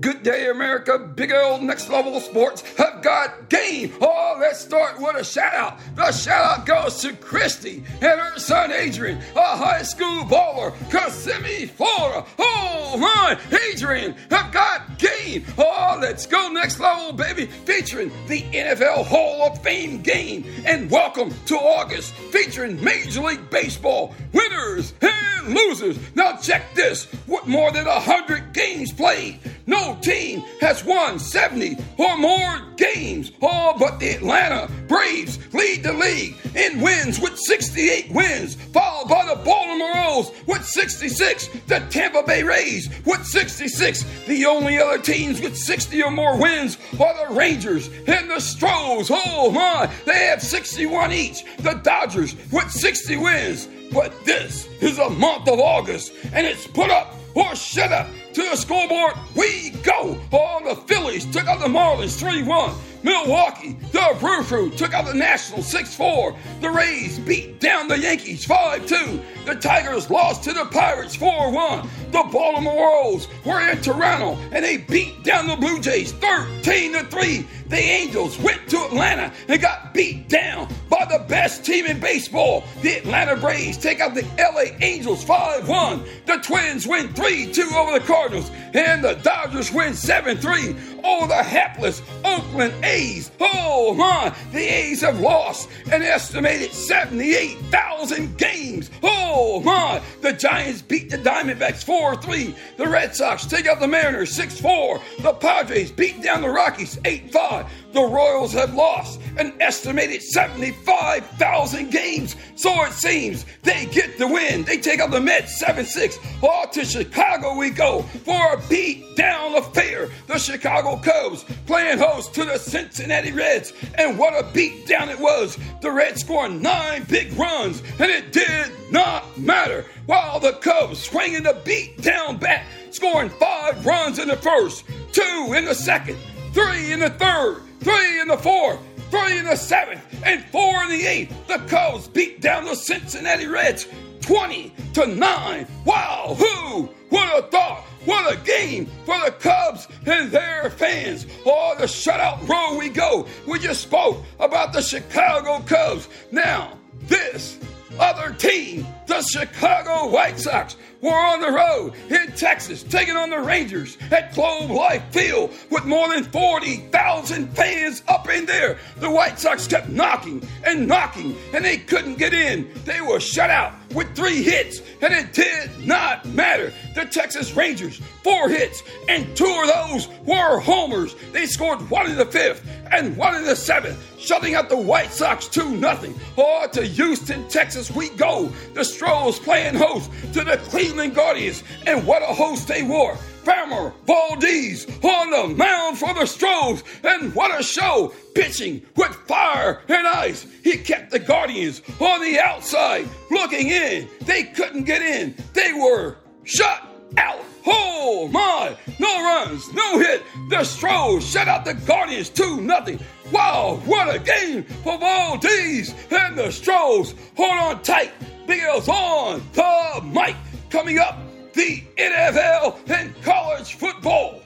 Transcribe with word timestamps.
Good 0.00 0.22
day, 0.22 0.48
America. 0.48 0.98
Big 0.98 1.30
old 1.30 1.62
next 1.62 1.90
level 1.90 2.18
sports 2.20 2.62
have 2.78 3.02
got 3.02 3.50
game. 3.50 3.92
Oh, 4.00 4.38
let's 4.40 4.60
start 4.60 4.98
with 4.98 5.14
a 5.16 5.24
shout 5.24 5.52
out. 5.52 5.78
The 5.94 6.10
shout 6.10 6.60
out 6.60 6.66
goes 6.66 7.02
to 7.02 7.12
Christy 7.12 7.84
and 8.00 8.18
her 8.18 8.38
son 8.38 8.72
Adrian, 8.72 9.18
a 9.36 9.56
high 9.56 9.82
school 9.82 10.24
baller, 10.24 10.72
Kissimmee, 10.90 11.66
Florida. 11.66 12.24
Oh, 12.38 12.96
my, 12.98 13.38
Adrian 13.70 14.14
have 14.30 14.50
got 14.52 14.98
game. 14.98 15.44
Oh, 15.58 15.98
let's 16.00 16.26
go 16.26 16.48
next 16.48 16.80
level, 16.80 17.12
baby, 17.12 17.44
featuring 17.44 18.10
the 18.26 18.40
NFL 18.40 19.04
Hall 19.04 19.50
of 19.50 19.62
Fame 19.62 20.00
game. 20.00 20.46
And 20.64 20.90
welcome 20.90 21.34
to 21.44 21.56
August, 21.56 22.14
featuring 22.14 22.82
Major 22.82 23.20
League 23.20 23.50
Baseball 23.50 24.14
winners 24.32 24.94
and 25.02 25.54
losers. 25.54 25.98
Now, 26.14 26.36
check 26.36 26.74
this 26.74 27.06
with 27.26 27.46
more 27.46 27.70
than 27.70 27.84
100 27.86 28.54
games 28.54 28.92
played. 28.92 29.40
No 29.70 29.96
team 30.00 30.40
has 30.60 30.84
won 30.84 31.20
70 31.20 31.76
or 31.96 32.18
more 32.18 32.60
games. 32.76 33.30
All 33.40 33.78
but 33.78 34.00
the 34.00 34.10
Atlanta 34.10 34.68
Braves 34.88 35.38
lead 35.54 35.84
the 35.84 35.92
league 35.92 36.34
in 36.56 36.80
wins 36.80 37.20
with 37.20 37.38
68 37.38 38.10
wins, 38.10 38.56
followed 38.56 39.08
by 39.08 39.24
the 39.26 39.40
Baltimore 39.44 39.90
Orioles 39.90 40.32
with 40.48 40.64
66, 40.64 41.48
the 41.68 41.78
Tampa 41.88 42.24
Bay 42.24 42.42
Rays 42.42 42.90
with 43.06 43.24
66. 43.24 44.04
The 44.26 44.44
only 44.44 44.76
other 44.80 44.98
teams 44.98 45.40
with 45.40 45.56
60 45.56 46.02
or 46.02 46.10
more 46.10 46.36
wins 46.36 46.76
are 46.98 47.28
the 47.28 47.32
Rangers 47.32 47.90
and 48.08 48.28
the 48.28 48.40
Stros. 48.40 49.08
Oh 49.08 49.52
my, 49.52 49.88
they 50.04 50.26
have 50.26 50.42
61 50.42 51.12
each. 51.12 51.44
The 51.58 51.74
Dodgers 51.74 52.34
with 52.50 52.72
60 52.72 53.16
wins. 53.18 53.68
But 53.92 54.12
this 54.24 54.66
is 54.80 54.98
a 54.98 55.10
month 55.10 55.48
of 55.48 55.60
August, 55.60 56.12
and 56.32 56.44
it's 56.44 56.66
put 56.66 56.90
up 56.90 57.14
or 57.34 57.54
shut 57.54 57.92
up 57.92 58.08
to 58.32 58.42
the 58.42 58.56
scoreboard 58.56 59.14
we 59.34 59.70
go. 59.82 60.18
All 60.32 60.62
the 60.62 60.76
Phillies 60.82 61.26
took 61.26 61.46
out 61.46 61.60
the 61.60 61.66
Marlins 61.66 62.18
3 62.18 62.42
1. 62.42 62.74
Milwaukee, 63.02 63.78
the 63.92 64.14
Brew 64.20 64.70
took 64.70 64.92
out 64.92 65.06
the 65.06 65.14
Nationals 65.14 65.66
6 65.68 65.94
4. 65.94 66.36
The 66.60 66.70
Rays 66.70 67.18
beat 67.18 67.58
down 67.58 67.88
the 67.88 67.98
Yankees 67.98 68.44
5 68.44 68.86
2. 68.86 69.20
The 69.46 69.54
Tigers 69.54 70.10
lost 70.10 70.44
to 70.44 70.52
the 70.52 70.66
Pirates 70.66 71.16
4 71.16 71.50
1. 71.50 71.88
The 72.10 72.28
Baltimore 72.30 72.74
Orioles 72.74 73.28
were 73.44 73.60
in 73.70 73.80
Toronto 73.80 74.38
and 74.52 74.64
they 74.64 74.76
beat 74.76 75.22
down 75.24 75.46
the 75.46 75.56
Blue 75.56 75.80
Jays 75.80 76.12
13 76.12 76.92
3. 76.92 77.46
The 77.70 77.78
Angels 77.78 78.36
went 78.40 78.68
to 78.70 78.84
Atlanta 78.84 79.32
and 79.46 79.62
got 79.62 79.94
beat 79.94 80.28
down 80.28 80.66
by 80.88 81.04
the 81.04 81.24
best 81.28 81.64
team 81.64 81.86
in 81.86 82.00
baseball. 82.00 82.64
The 82.82 82.96
Atlanta 82.96 83.36
Braves 83.36 83.78
take 83.78 84.00
out 84.00 84.12
the 84.12 84.26
LA 84.36 84.76
Angels 84.84 85.22
5 85.22 85.68
1. 85.68 86.04
The 86.26 86.38
Twins 86.38 86.88
win 86.88 87.14
3 87.14 87.52
2 87.52 87.70
over 87.76 87.96
the 87.96 88.04
Cardinals. 88.04 88.50
And 88.74 89.04
the 89.04 89.14
Dodgers 89.22 89.72
win 89.72 89.94
7 89.94 90.36
3 90.38 90.76
over 91.04 91.28
the 91.28 91.42
hapless 91.44 92.02
Oakland 92.24 92.74
A's. 92.84 93.30
Oh 93.38 93.94
my, 93.94 94.34
the 94.50 94.58
A's 94.58 95.02
have 95.02 95.20
lost 95.20 95.68
an 95.92 96.02
estimated 96.02 96.72
78,000 96.72 98.36
games. 98.36 98.90
Oh 99.04 99.09
Oh, 99.52 99.58
my, 99.58 100.00
the 100.20 100.32
Giants 100.32 100.80
beat 100.80 101.10
the 101.10 101.18
Diamondbacks 101.18 101.82
4 101.82 102.22
3. 102.22 102.54
The 102.76 102.86
Red 102.86 103.16
Sox 103.16 103.44
take 103.44 103.66
out 103.66 103.80
the 103.80 103.88
Mariners 103.88 104.30
6 104.30 104.60
4. 104.60 105.00
The 105.22 105.32
Padres 105.32 105.90
beat 105.90 106.22
down 106.22 106.42
the 106.42 106.48
Rockies 106.48 107.00
8 107.04 107.32
5. 107.32 107.66
The 107.92 108.02
Royals 108.02 108.52
have 108.52 108.74
lost 108.74 109.20
an 109.36 109.52
estimated 109.60 110.22
75,000 110.22 111.90
games. 111.90 112.36
So 112.54 112.84
it 112.84 112.92
seems 112.92 113.44
they 113.62 113.86
get 113.86 114.16
the 114.16 114.28
win. 114.28 114.62
They 114.62 114.78
take 114.78 115.00
out 115.00 115.10
the 115.10 115.20
Mets 115.20 115.58
7 115.58 115.84
6. 115.84 116.18
Off 116.42 116.70
to 116.72 116.84
Chicago 116.84 117.56
we 117.56 117.70
go 117.70 118.02
for 118.02 118.54
a 118.54 118.62
beat 118.68 119.16
down 119.16 119.56
affair. 119.56 120.08
The 120.28 120.38
Chicago 120.38 120.96
Cubs 120.96 121.44
playing 121.66 121.98
host 121.98 122.32
to 122.34 122.44
the 122.44 122.58
Cincinnati 122.58 123.32
Reds. 123.32 123.72
And 123.94 124.18
what 124.18 124.34
a 124.34 124.48
beat 124.52 124.86
down 124.86 125.08
it 125.08 125.18
was. 125.18 125.58
The 125.80 125.90
Reds 125.90 126.20
scoring 126.20 126.62
nine 126.62 127.04
big 127.04 127.32
runs, 127.32 127.82
and 127.98 128.10
it 128.10 128.32
did 128.32 128.70
not 128.92 129.36
matter. 129.36 129.84
While 130.06 130.38
the 130.38 130.52
Cubs 130.52 131.00
swinging 131.00 131.42
the 131.42 131.60
beat 131.64 132.00
down 132.02 132.36
bat, 132.36 132.64
scoring 132.90 133.30
five 133.30 133.84
runs 133.84 134.18
in 134.18 134.28
the 134.28 134.36
first, 134.36 134.84
two 135.12 135.54
in 135.56 135.64
the 135.64 135.74
second, 135.74 136.18
three 136.52 136.92
in 136.92 137.00
the 137.00 137.10
third, 137.10 137.62
three 137.80 138.20
in 138.20 138.28
the 138.28 138.36
fourth, 138.36 138.78
three 139.10 139.38
in 139.38 139.44
the 139.44 139.56
seventh, 139.56 140.02
and 140.24 140.44
four 140.46 140.82
in 140.84 140.90
the 140.90 141.06
eighth. 141.06 141.46
The 141.46 141.58
Cubs 141.68 142.08
beat 142.08 142.40
down 142.40 142.64
the 142.64 142.74
Cincinnati 142.74 143.46
Reds 143.46 143.86
20 144.20 144.72
to 144.94 145.06
9. 145.06 145.66
Wow, 145.84 146.36
who 146.38 146.88
would 147.10 147.20
have 147.20 147.50
thought? 147.50 147.84
What 148.04 148.32
a 148.32 148.36
game 148.38 148.86
for 149.04 149.18
the 149.24 149.32
Cubs 149.32 149.88
and 150.06 150.30
their 150.30 150.70
fans. 150.70 151.26
Oh, 151.44 151.74
the 151.78 151.84
shutout 151.84 152.48
row 152.48 152.78
we 152.78 152.88
go. 152.88 153.26
We 153.46 153.58
just 153.58 153.82
spoke 153.82 154.24
about 154.38 154.72
the 154.72 154.80
Chicago 154.80 155.62
Cubs. 155.66 156.08
Now, 156.30 156.78
this 157.02 157.58
other 157.98 158.32
team, 158.32 158.86
the 159.06 159.20
Chicago 159.22 160.10
White 160.10 160.38
Sox, 160.38 160.76
were 161.00 161.10
on 161.10 161.40
the 161.40 161.50
road 161.50 161.94
in 162.08 162.32
Texas, 162.32 162.82
taking 162.82 163.16
on 163.16 163.30
the 163.30 163.40
Rangers 163.40 163.96
at 164.10 164.34
Globe 164.34 164.70
Life 164.70 165.04
Field 165.10 165.52
with 165.70 165.84
more 165.84 166.08
than 166.08 166.24
40,000 166.24 167.48
fans 167.56 168.02
up 168.08 168.28
in 168.28 168.46
there. 168.46 168.78
The 168.98 169.10
White 169.10 169.38
Sox 169.38 169.66
kept 169.66 169.88
knocking 169.88 170.46
and 170.64 170.86
knocking, 170.86 171.36
and 171.54 171.64
they 171.64 171.78
couldn't 171.78 172.18
get 172.18 172.34
in. 172.34 172.70
They 172.84 173.00
were 173.00 173.20
shut 173.20 173.50
out 173.50 173.74
with 173.94 174.14
three 174.14 174.42
hits, 174.42 174.82
and 175.00 175.12
it 175.12 175.32
did 175.32 175.70
not 175.86 176.24
matter. 176.26 176.72
The 176.94 177.06
Texas 177.06 177.52
Rangers, 177.54 178.00
four 178.22 178.48
hits, 178.48 178.82
and 179.08 179.36
two 179.36 179.44
of 179.44 179.88
those 179.88 180.08
were 180.24 180.60
homers. 180.60 181.16
They 181.32 181.46
scored 181.46 181.88
one 181.90 182.10
in 182.10 182.16
the 182.16 182.26
fifth 182.26 182.66
and 182.92 183.16
one 183.16 183.34
in 183.36 183.44
the 183.44 183.56
seventh, 183.56 183.98
shutting 184.18 184.54
out 184.54 184.68
the 184.68 184.76
White 184.76 185.12
Sox 185.12 185.46
2 185.48 185.78
0. 185.78 186.14
Oh, 186.36 186.68
to 186.72 186.82
Houston, 186.82 187.48
Texas, 187.48 187.90
we 187.90 188.10
go. 188.10 188.50
The 188.74 188.84
Stros 188.84 189.38
playing 189.38 189.76
host 189.76 190.10
to 190.34 190.44
the 190.44 190.58
Cleveland 190.64 190.89
Guardians, 190.96 191.62
and 191.86 192.06
what 192.06 192.22
a 192.22 192.26
host 192.26 192.68
they 192.68 192.82
were. 192.82 193.14
Framber 193.44 193.92
Valdez 194.06 194.86
on 195.02 195.30
the 195.30 195.54
mound 195.56 195.98
for 195.98 196.12
the 196.12 196.26
Stros, 196.26 196.82
and 197.04 197.34
what 197.34 197.58
a 197.58 197.62
show! 197.62 198.12
Pitching 198.34 198.82
with 198.96 199.14
fire 199.26 199.82
and 199.88 200.06
ice. 200.06 200.46
He 200.62 200.76
kept 200.76 201.10
the 201.10 201.18
Guardians 201.18 201.80
on 201.98 202.20
the 202.20 202.38
outside 202.38 203.08
looking 203.30 203.68
in. 203.68 204.08
They 204.22 204.44
couldn't 204.44 204.84
get 204.84 205.02
in. 205.02 205.34
They 205.54 205.72
were 205.72 206.16
shut 206.44 206.82
out. 207.16 207.44
Oh 207.66 208.28
my! 208.32 208.76
No 208.98 209.22
runs, 209.22 209.72
no 209.72 209.98
hit. 209.98 210.22
The 210.48 210.64
Stros 210.64 211.28
shut 211.28 211.48
out 211.48 211.64
the 211.64 211.74
Guardians 211.74 212.28
2 212.30 212.66
0. 212.66 212.98
Wow, 213.32 213.80
what 213.84 214.14
a 214.14 214.18
game 214.18 214.64
for 214.82 214.98
Valdez 214.98 215.94
and 216.10 216.36
the 216.36 216.50
Stros. 216.50 217.14
Hold 217.36 217.50
on 217.52 217.82
tight. 217.82 218.12
Big 218.46 218.62
L's 218.62 218.88
on 218.88 219.42
the 219.52 220.02
mic. 220.12 220.34
Coming 220.70 221.00
up, 221.00 221.18
the 221.52 221.82
NFL 221.96 222.88
and 222.88 223.12
college 223.22 223.74
football. 223.74 224.40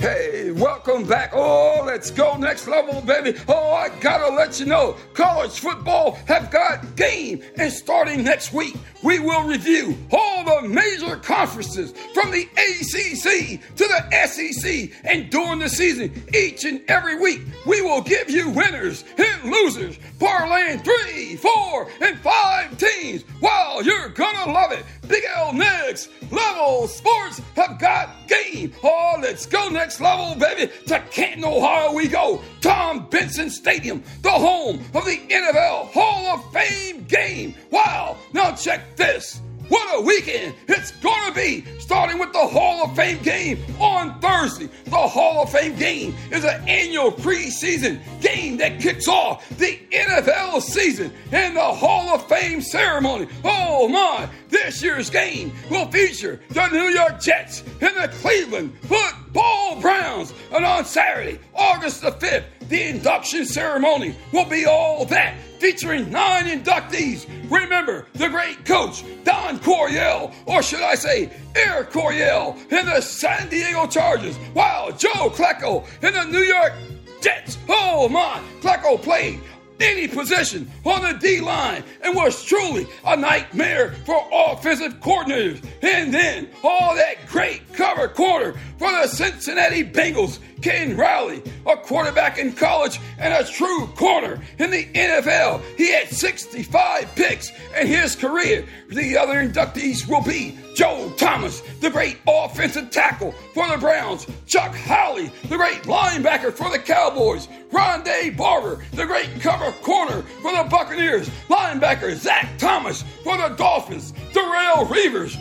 Hey, 0.00 0.50
welcome 0.50 1.04
back. 1.04 1.32
Oh, 1.34 1.82
let's 1.84 2.10
go 2.10 2.34
next 2.38 2.66
level, 2.66 3.02
baby. 3.02 3.38
Oh, 3.46 3.74
I 3.74 3.90
gotta 4.00 4.34
let 4.34 4.58
you 4.58 4.64
know, 4.64 4.96
college 5.12 5.60
football 5.60 6.12
have 6.26 6.50
got 6.50 6.96
game. 6.96 7.42
And 7.58 7.70
starting 7.70 8.24
next 8.24 8.50
week, 8.54 8.76
we 9.02 9.18
will 9.18 9.42
review 9.42 9.98
all 10.10 10.62
the 10.62 10.66
major 10.66 11.16
conferences 11.16 11.92
from 12.14 12.30
the 12.30 12.48
ACC 12.56 13.60
to 13.76 13.84
the 13.86 14.26
SEC. 14.26 14.90
And 15.04 15.28
during 15.28 15.58
the 15.58 15.68
season, 15.68 16.10
each 16.34 16.64
and 16.64 16.80
every 16.88 17.20
week, 17.20 17.42
we 17.66 17.82
will 17.82 18.00
give 18.00 18.30
you 18.30 18.48
winners 18.48 19.04
and 19.18 19.52
losers, 19.52 19.98
parlaying 20.18 20.82
three, 20.82 21.36
four, 21.36 21.90
and 22.00 22.18
five 22.20 22.78
teams. 22.78 23.22
Wow, 23.42 23.80
you're 23.84 24.08
gonna 24.08 24.50
love 24.50 24.72
it. 24.72 24.86
Big 25.10 25.24
L 25.34 25.52
next 25.52 26.08
level 26.30 26.86
sports 26.86 27.40
have 27.56 27.80
got 27.80 28.10
game. 28.28 28.72
Oh, 28.84 29.18
let's 29.20 29.44
go 29.44 29.68
next 29.68 30.00
level, 30.00 30.36
baby. 30.36 30.72
To 30.86 31.00
Canton, 31.10 31.44
Ohio, 31.44 31.92
we 31.92 32.06
go. 32.06 32.40
Tom 32.60 33.08
Benson 33.10 33.50
Stadium, 33.50 34.04
the 34.22 34.30
home 34.30 34.76
of 34.94 35.04
the 35.04 35.16
NFL 35.28 35.90
Hall 35.90 36.28
of 36.28 36.52
Fame 36.52 37.04
game. 37.04 37.56
Wow, 37.72 38.18
now 38.32 38.52
check 38.52 38.94
this. 38.94 39.40
What 39.68 40.00
a 40.00 40.02
weekend 40.02 40.54
it's 40.68 40.92
to 41.30 41.40
be, 41.40 41.64
starting 41.78 42.18
with 42.18 42.32
the 42.32 42.46
Hall 42.46 42.84
of 42.84 42.96
Fame 42.96 43.22
game 43.22 43.58
on 43.78 44.18
Thursday. 44.20 44.68
The 44.86 44.96
Hall 44.96 45.42
of 45.42 45.50
Fame 45.50 45.76
game 45.76 46.14
is 46.30 46.44
an 46.44 46.68
annual 46.68 47.10
preseason 47.12 48.00
game 48.20 48.56
that 48.58 48.80
kicks 48.80 49.08
off 49.08 49.48
the 49.58 49.78
NFL 49.92 50.60
season 50.62 51.12
and 51.32 51.56
the 51.56 51.60
Hall 51.60 52.14
of 52.14 52.26
Fame 52.28 52.60
ceremony. 52.60 53.28
Oh 53.44 53.88
my, 53.88 54.28
this 54.50 54.82
year's 54.82 55.10
game 55.10 55.52
will 55.70 55.86
feature 55.90 56.40
the 56.50 56.66
New 56.68 56.88
York 56.88 57.20
Jets 57.20 57.62
and 57.80 57.96
the 57.96 58.08
Cleveland 58.20 58.76
Football 58.82 59.80
Browns. 59.80 60.32
And 60.52 60.64
on 60.64 60.84
Saturday, 60.84 61.38
August 61.54 62.02
the 62.02 62.12
5th, 62.12 62.44
the 62.68 62.88
induction 62.88 63.44
ceremony 63.44 64.16
will 64.32 64.44
be 64.44 64.66
all 64.66 65.04
that, 65.06 65.34
featuring 65.58 66.10
nine 66.10 66.46
inductees. 66.46 67.26
Remember 67.50 68.06
the 68.14 68.28
great 68.28 68.64
coach, 68.64 69.04
Don 69.24 69.58
Coryell, 69.60 70.32
or 70.46 70.62
should 70.62 70.82
I 70.82 70.94
say, 70.94 71.30
Air 71.56 71.84
Coryell, 71.84 72.56
in 72.70 72.86
the 72.86 73.00
San 73.00 73.48
Diego 73.48 73.86
Chargers, 73.86 74.36
while 74.52 74.92
Joe 74.92 75.30
Klecko 75.30 75.84
in 76.02 76.14
the 76.14 76.24
New 76.24 76.44
York 76.44 76.72
Jets. 77.20 77.58
Oh 77.68 78.08
my, 78.08 78.40
Klecko 78.60 79.00
played 79.02 79.40
any 79.80 80.08
position 80.08 80.70
on 80.84 81.02
the 81.02 81.18
D 81.18 81.40
line 81.40 81.82
and 82.02 82.14
was 82.14 82.44
truly 82.44 82.86
a 83.04 83.16
nightmare 83.16 83.94
for 84.04 84.26
offensive 84.32 85.00
coordinators. 85.00 85.64
And 85.82 86.12
then 86.12 86.48
all 86.62 86.94
that 86.94 87.16
great 87.28 87.69
cover 87.80 88.08
corner 88.08 88.52
for 88.76 88.92
the 88.92 89.06
Cincinnati 89.06 89.82
Bengals. 89.82 90.38
Ken 90.60 90.94
Riley, 90.94 91.42
a 91.66 91.74
quarterback 91.78 92.36
in 92.36 92.52
college 92.52 93.00
and 93.18 93.32
a 93.32 93.50
true 93.50 93.86
corner 93.96 94.42
in 94.58 94.70
the 94.70 94.84
NFL. 94.92 95.62
He 95.76 95.90
had 95.90 96.08
65 96.08 97.14
picks 97.16 97.50
in 97.80 97.86
his 97.86 98.14
career. 98.14 98.66
The 98.90 99.16
other 99.16 99.36
inductees 99.36 100.06
will 100.06 100.22
be 100.22 100.58
Joe 100.74 101.10
Thomas, 101.16 101.62
the 101.80 101.88
great 101.88 102.18
offensive 102.28 102.90
tackle 102.90 103.32
for 103.54 103.66
the 103.68 103.78
Browns, 103.78 104.26
Chuck 104.46 104.74
Howley, 104.74 105.32
the 105.48 105.56
great 105.56 105.82
linebacker 105.84 106.52
for 106.52 106.70
the 106.70 106.78
Cowboys, 106.78 107.48
Rondé 107.70 108.36
Barber, 108.36 108.84
the 108.92 109.06
great 109.06 109.40
cover 109.40 109.72
corner 109.82 110.22
for 110.42 110.52
the 110.52 110.68
Buccaneers, 110.70 111.30
linebacker 111.48 112.14
Zach 112.14 112.58
Thomas 112.58 113.02
for 113.24 113.38
the 113.38 113.48
Dolphins, 113.56 114.12
Darrelle 114.32 114.86
Revis, 114.86 115.36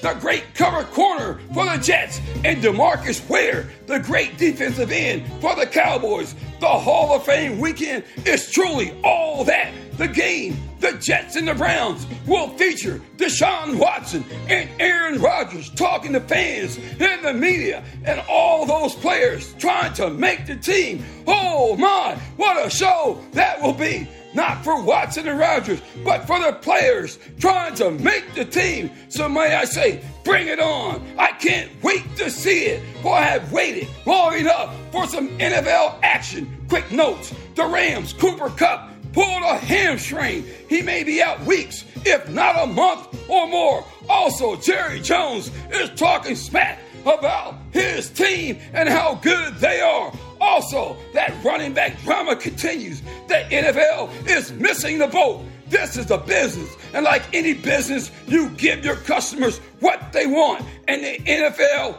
the 0.00 0.14
great 0.14 0.54
cover 0.54 0.84
corner 0.84 1.40
for 1.52 1.64
the 1.64 1.78
Jets, 1.78 2.20
and 2.44 2.62
Demarcus 2.62 3.26
Ware, 3.28 3.68
the 3.86 3.98
great 3.98 4.38
defensive 4.38 4.90
end 4.90 5.26
for 5.40 5.54
the 5.54 5.66
Cowboys. 5.66 6.34
The 6.60 6.66
Hall 6.66 7.14
of 7.14 7.24
Fame 7.24 7.58
weekend 7.58 8.04
is 8.24 8.50
truly 8.50 8.94
all 9.02 9.44
that. 9.44 9.72
The 9.96 10.08
game, 10.08 10.56
the 10.78 10.92
Jets 10.92 11.36
and 11.36 11.46
the 11.46 11.54
Browns, 11.54 12.06
will 12.26 12.48
feature 12.56 13.00
Deshaun 13.16 13.78
Watson 13.78 14.24
and 14.48 14.68
Aaron 14.80 15.20
Rodgers 15.20 15.68
talking 15.70 16.14
to 16.14 16.20
fans 16.20 16.78
and 16.98 17.24
the 17.24 17.34
media 17.34 17.84
and 18.04 18.22
all 18.28 18.64
those 18.64 18.94
players 18.94 19.54
trying 19.58 19.92
to 19.94 20.08
make 20.08 20.46
the 20.46 20.56
team. 20.56 21.04
Oh 21.26 21.76
my, 21.76 22.14
what 22.36 22.66
a 22.66 22.70
show 22.70 23.22
that 23.32 23.60
will 23.60 23.74
be! 23.74 24.08
Not 24.32 24.62
for 24.62 24.80
Watson 24.82 25.26
and 25.26 25.38
Rodgers, 25.38 25.80
but 26.04 26.26
for 26.26 26.38
the 26.38 26.52
players 26.52 27.18
trying 27.38 27.74
to 27.76 27.90
make 27.90 28.34
the 28.34 28.44
team. 28.44 28.90
So 29.08 29.28
may 29.28 29.54
I 29.54 29.64
say, 29.64 30.02
bring 30.24 30.46
it 30.46 30.60
on. 30.60 31.04
I 31.18 31.32
can't 31.32 31.70
wait 31.82 32.04
to 32.16 32.30
see 32.30 32.66
it, 32.66 32.82
for 33.02 33.14
I 33.14 33.22
have 33.22 33.52
waited 33.52 33.88
long 34.06 34.34
enough 34.34 34.74
for 34.92 35.06
some 35.06 35.28
NFL 35.38 35.98
action. 36.02 36.64
Quick 36.68 36.92
notes 36.92 37.34
the 37.56 37.66
Rams, 37.66 38.12
Cooper 38.12 38.50
Kupp 38.50 38.90
pulled 39.12 39.42
a 39.42 39.56
hamstring. 39.56 40.44
He 40.68 40.82
may 40.82 41.02
be 41.02 41.20
out 41.20 41.40
weeks, 41.44 41.84
if 42.06 42.28
not 42.30 42.62
a 42.62 42.66
month 42.66 43.28
or 43.28 43.48
more. 43.48 43.84
Also, 44.08 44.56
Jerry 44.56 45.00
Jones 45.00 45.50
is 45.72 45.90
talking 45.98 46.36
smack 46.36 46.78
about 47.02 47.56
his 47.72 48.10
team 48.10 48.58
and 48.72 48.88
how 48.88 49.16
good 49.16 49.56
they 49.56 49.80
are. 49.80 50.12
Also, 50.40 50.96
that 51.12 51.32
running 51.44 51.74
back 51.74 52.00
drama 52.02 52.34
continues. 52.36 53.02
The 53.28 53.44
NFL 53.50 54.26
is 54.26 54.52
missing 54.52 54.98
the 54.98 55.06
boat. 55.06 55.44
This 55.68 55.96
is 55.96 56.10
a 56.10 56.18
business. 56.18 56.74
And 56.94 57.04
like 57.04 57.22
any 57.34 57.54
business, 57.54 58.10
you 58.26 58.48
give 58.50 58.84
your 58.84 58.96
customers 58.96 59.58
what 59.80 60.12
they 60.12 60.26
want. 60.26 60.64
And 60.88 61.04
the 61.04 61.18
NFL 61.18 61.98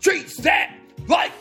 treats 0.00 0.36
that 0.38 0.76
like 1.08 1.32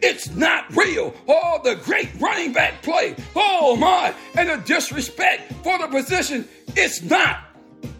it's 0.00 0.30
not 0.30 0.74
real. 0.76 1.14
All 1.26 1.60
the 1.62 1.74
great 1.74 2.08
running 2.20 2.52
back 2.52 2.82
play. 2.82 3.16
Oh 3.34 3.76
my. 3.76 4.14
And 4.36 4.48
the 4.48 4.56
disrespect 4.56 5.52
for 5.64 5.78
the 5.78 5.88
position. 5.88 6.48
It's 6.76 7.02
not. 7.02 7.40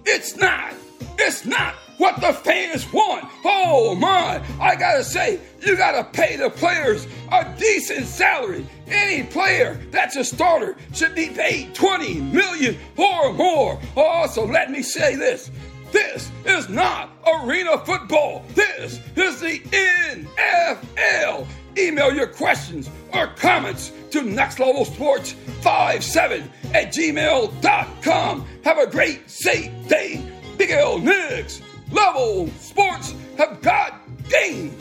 It's 0.05 0.37
not. 0.37 0.73
It's 1.19 1.45
not 1.45 1.75
what 1.99 2.21
the 2.21 2.33
fans 2.33 2.91
want. 2.93 3.25
Oh 3.45 3.95
my, 3.97 4.41
I 4.61 4.77
gotta 4.77 5.03
say, 5.03 5.41
you 5.61 5.77
gotta 5.77 6.05
pay 6.05 6.37
the 6.37 6.49
players 6.49 7.07
a 7.33 7.55
decent 7.59 8.07
salary. 8.07 8.67
Any 8.87 9.25
player 9.25 9.81
that's 9.91 10.17
a 10.17 10.25
starter 10.25 10.77
should 10.93 11.15
be 11.15 11.29
paid 11.29 11.75
20 11.75 12.21
million 12.21 12.79
or 12.97 13.33
more. 13.33 13.81
Also, 13.97 14.47
let 14.47 14.71
me 14.71 14.83
say 14.83 15.17
this. 15.17 15.51
This 15.91 16.31
is 16.45 16.69
not 16.69 17.11
arena 17.27 17.79
football. 17.79 18.45
This 18.55 19.01
is 19.17 19.41
the 19.41 19.59
NFL. 19.61 21.47
Email 21.77 22.13
your 22.13 22.27
questions 22.27 22.91
or 23.13 23.29
comments 23.29 23.93
to 24.11 24.23
Next 24.23 24.59
Level 24.59 24.85
Sports 24.85 25.33
57 25.63 26.51
at 26.75 26.93
gmail.com. 26.93 28.47
Have 28.65 28.79
a 28.79 28.87
great, 28.87 29.31
safe 29.31 29.71
day. 29.89 30.38
Big 30.59 30.73
L 30.73 30.99
Nix 30.99 31.63
level 31.93 32.49
sports 32.59 33.15
have 33.37 33.63
got 33.63 33.95
game. 34.29 34.77